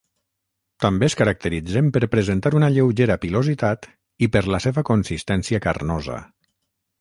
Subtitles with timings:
[0.83, 3.87] També es caracteritzen per presentar una lleugera pilositat
[4.29, 6.19] i per la seva consistència carnosa.